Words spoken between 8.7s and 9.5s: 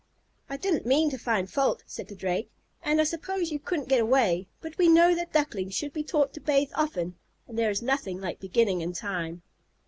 in time."